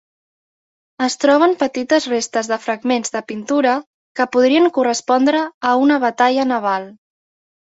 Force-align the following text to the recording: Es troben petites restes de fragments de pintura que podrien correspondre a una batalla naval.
Es 1.07 1.17
troben 1.23 1.51
petites 1.59 2.07
restes 2.13 2.49
de 2.51 2.57
fragments 2.63 3.13
de 3.17 3.21
pintura 3.33 3.75
que 4.21 4.27
podrien 4.37 4.67
correspondre 4.79 5.45
a 5.73 5.77
una 5.85 6.01
batalla 6.07 6.49
naval. 6.55 6.91